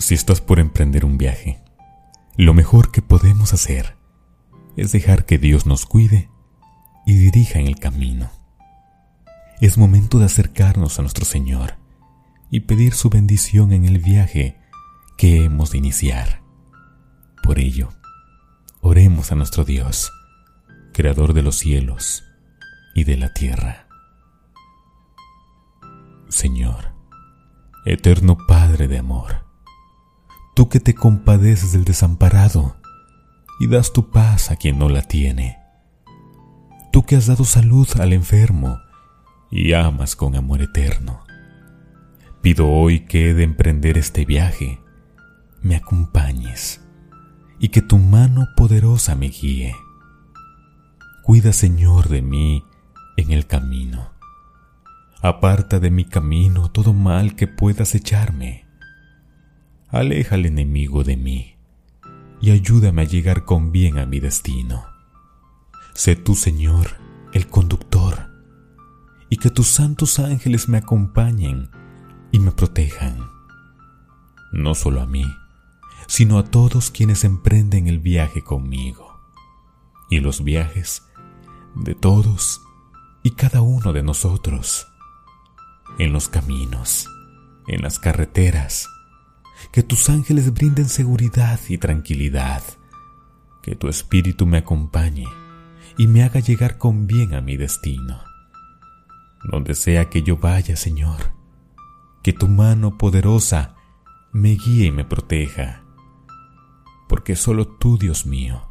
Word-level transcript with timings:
Si 0.00 0.14
estás 0.14 0.40
por 0.40 0.58
emprender 0.58 1.04
un 1.04 1.18
viaje, 1.18 1.62
lo 2.34 2.54
mejor 2.54 2.90
que 2.90 3.02
podemos 3.02 3.52
hacer 3.52 3.96
es 4.74 4.92
dejar 4.92 5.26
que 5.26 5.36
Dios 5.36 5.66
nos 5.66 5.84
cuide 5.84 6.30
y 7.04 7.16
dirija 7.16 7.58
en 7.58 7.66
el 7.66 7.78
camino. 7.78 8.30
Es 9.60 9.76
momento 9.76 10.18
de 10.18 10.24
acercarnos 10.24 10.98
a 10.98 11.02
nuestro 11.02 11.26
Señor 11.26 11.74
y 12.50 12.60
pedir 12.60 12.94
su 12.94 13.10
bendición 13.10 13.74
en 13.74 13.84
el 13.84 13.98
viaje 13.98 14.56
que 15.18 15.44
hemos 15.44 15.72
de 15.72 15.78
iniciar. 15.78 16.40
Por 17.42 17.58
ello, 17.58 17.90
oremos 18.80 19.32
a 19.32 19.34
nuestro 19.34 19.64
Dios, 19.64 20.10
Creador 20.94 21.34
de 21.34 21.42
los 21.42 21.56
cielos 21.56 22.24
y 22.94 23.04
de 23.04 23.18
la 23.18 23.34
tierra. 23.34 23.86
Señor, 26.30 26.94
eterno 27.84 28.38
Padre 28.48 28.88
de 28.88 28.96
amor, 28.96 29.49
tú 30.54 30.68
que 30.68 30.80
te 30.80 30.94
compadeces 30.94 31.72
del 31.72 31.84
desamparado 31.84 32.76
y 33.60 33.68
das 33.68 33.92
tu 33.92 34.10
paz 34.10 34.50
a 34.50 34.56
quien 34.56 34.78
no 34.78 34.88
la 34.88 35.02
tiene, 35.02 35.58
tú 36.92 37.04
que 37.04 37.16
has 37.16 37.26
dado 37.26 37.44
salud 37.44 37.88
al 38.00 38.12
enfermo 38.12 38.78
y 39.50 39.72
amas 39.72 40.16
con 40.16 40.36
amor 40.36 40.62
eterno. 40.62 41.24
Pido 42.42 42.68
hoy 42.68 43.00
que 43.00 43.30
he 43.30 43.34
de 43.34 43.44
emprender 43.44 43.98
este 43.98 44.24
viaje, 44.24 44.80
me 45.62 45.76
acompañes 45.76 46.80
y 47.58 47.68
que 47.68 47.82
tu 47.82 47.98
mano 47.98 48.48
poderosa 48.56 49.14
me 49.14 49.28
guíe. 49.28 49.74
Cuida, 51.22 51.52
Señor, 51.52 52.08
de 52.08 52.22
mí 52.22 52.64
en 53.18 53.30
el 53.32 53.46
camino. 53.46 54.10
Aparta 55.22 55.78
de 55.78 55.90
mi 55.90 56.06
camino 56.06 56.70
todo 56.70 56.94
mal 56.94 57.36
que 57.36 57.46
puedas 57.46 57.94
echarme. 57.94 58.66
Aleja 59.92 60.36
al 60.36 60.46
enemigo 60.46 61.02
de 61.02 61.16
mí 61.16 61.56
y 62.40 62.52
ayúdame 62.52 63.02
a 63.02 63.06
llegar 63.06 63.44
con 63.44 63.72
bien 63.72 63.98
a 63.98 64.06
mi 64.06 64.20
destino. 64.20 64.84
Sé 65.94 66.14
tú, 66.14 66.36
Señor, 66.36 66.96
el 67.32 67.48
conductor, 67.48 68.30
y 69.28 69.36
que 69.38 69.50
tus 69.50 69.66
santos 69.66 70.20
ángeles 70.20 70.68
me 70.68 70.78
acompañen 70.78 71.70
y 72.30 72.38
me 72.38 72.52
protejan, 72.52 73.18
no 74.52 74.76
solo 74.76 75.00
a 75.00 75.06
mí, 75.06 75.24
sino 76.06 76.38
a 76.38 76.44
todos 76.44 76.92
quienes 76.92 77.24
emprenden 77.24 77.88
el 77.88 77.98
viaje 77.98 78.44
conmigo, 78.44 79.20
y 80.08 80.20
los 80.20 80.44
viajes 80.44 81.02
de 81.74 81.96
todos 81.96 82.60
y 83.24 83.32
cada 83.32 83.60
uno 83.60 83.92
de 83.92 84.04
nosotros, 84.04 84.86
en 85.98 86.12
los 86.12 86.28
caminos, 86.28 87.08
en 87.66 87.82
las 87.82 87.98
carreteras, 87.98 88.88
que 89.72 89.82
tus 89.82 90.10
ángeles 90.10 90.52
brinden 90.52 90.88
seguridad 90.88 91.60
y 91.68 91.78
tranquilidad, 91.78 92.62
que 93.62 93.74
tu 93.76 93.88
espíritu 93.88 94.46
me 94.46 94.58
acompañe 94.58 95.26
y 95.96 96.06
me 96.06 96.22
haga 96.22 96.40
llegar 96.40 96.78
con 96.78 97.06
bien 97.06 97.34
a 97.34 97.40
mi 97.40 97.56
destino. 97.56 98.22
Donde 99.44 99.74
sea 99.74 100.10
que 100.10 100.22
yo 100.22 100.36
vaya, 100.36 100.76
Señor, 100.76 101.32
que 102.22 102.32
tu 102.32 102.48
mano 102.48 102.98
poderosa 102.98 103.76
me 104.32 104.50
guíe 104.50 104.86
y 104.86 104.92
me 104.92 105.04
proteja, 105.04 105.82
porque 107.08 107.36
solo 107.36 107.66
tú, 107.66 107.98
Dios 107.98 108.26
mío, 108.26 108.70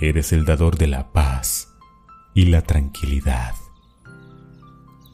eres 0.00 0.32
el 0.32 0.44
dador 0.44 0.76
de 0.76 0.86
la 0.86 1.12
paz 1.12 1.74
y 2.34 2.46
la 2.46 2.62
tranquilidad. 2.62 3.54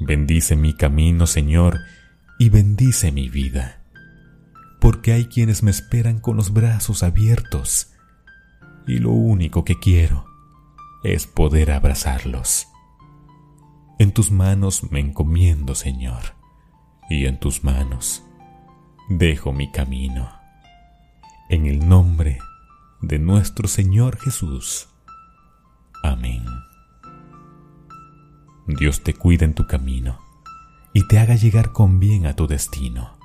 Bendice 0.00 0.56
mi 0.56 0.74
camino, 0.74 1.26
Señor, 1.26 1.80
y 2.38 2.48
bendice 2.48 3.12
mi 3.12 3.28
vida, 3.28 3.81
porque 4.82 5.12
hay 5.12 5.26
quienes 5.26 5.62
me 5.62 5.70
esperan 5.70 6.18
con 6.18 6.36
los 6.36 6.52
brazos 6.52 7.04
abiertos, 7.04 7.92
y 8.84 8.98
lo 8.98 9.10
único 9.10 9.64
que 9.64 9.78
quiero 9.78 10.26
es 11.04 11.28
poder 11.28 11.70
abrazarlos. 11.70 12.66
En 14.00 14.10
tus 14.10 14.32
manos 14.32 14.90
me 14.90 14.98
encomiendo, 14.98 15.76
Señor, 15.76 16.34
y 17.08 17.26
en 17.26 17.38
tus 17.38 17.62
manos 17.62 18.24
dejo 19.08 19.52
mi 19.52 19.70
camino. 19.70 20.32
En 21.48 21.66
el 21.66 21.88
nombre 21.88 22.40
de 23.02 23.20
nuestro 23.20 23.68
Señor 23.68 24.18
Jesús. 24.18 24.88
Amén. 26.02 26.44
Dios 28.66 29.04
te 29.04 29.14
cuida 29.14 29.44
en 29.44 29.54
tu 29.54 29.64
camino 29.68 30.18
y 30.92 31.06
te 31.06 31.20
haga 31.20 31.36
llegar 31.36 31.70
con 31.70 32.00
bien 32.00 32.26
a 32.26 32.34
tu 32.34 32.48
destino. 32.48 33.21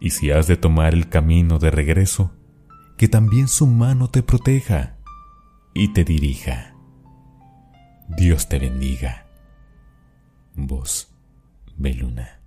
Y 0.00 0.10
si 0.10 0.30
has 0.30 0.46
de 0.46 0.56
tomar 0.56 0.94
el 0.94 1.08
camino 1.08 1.58
de 1.58 1.70
regreso, 1.70 2.32
que 2.96 3.08
también 3.08 3.48
su 3.48 3.66
mano 3.66 4.08
te 4.08 4.22
proteja 4.22 4.96
y 5.74 5.92
te 5.92 6.04
dirija. 6.04 6.74
Dios 8.08 8.48
te 8.48 8.58
bendiga. 8.58 9.26
Voz 10.54 11.14
Beluna. 11.76 12.39